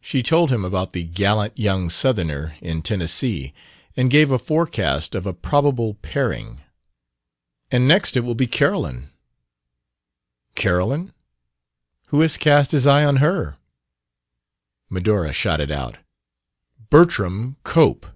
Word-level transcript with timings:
She 0.00 0.22
told 0.22 0.48
him 0.50 0.64
about 0.64 0.94
the 0.94 1.04
gallant 1.04 1.58
young 1.58 1.90
Southerner 1.90 2.56
in 2.62 2.80
Tennessee, 2.80 3.52
and 3.94 4.10
gave 4.10 4.30
a 4.30 4.38
forecast 4.38 5.14
of 5.14 5.26
a 5.26 5.34
probable 5.34 5.96
pairing. 5.96 6.60
"And 7.70 7.86
next 7.86 8.16
it 8.16 8.20
will 8.20 8.34
be 8.34 8.46
Carolyn." 8.46 9.10
"Carolyn? 10.54 11.12
Who 12.06 12.22
has 12.22 12.38
cast 12.38 12.70
his 12.70 12.86
eye 12.86 13.04
on 13.04 13.16
her?" 13.16 13.58
Medora 14.88 15.34
shot 15.34 15.60
it 15.60 15.70
out. 15.70 15.98
"Bertram 16.88 17.58
Cope!" 17.64 18.06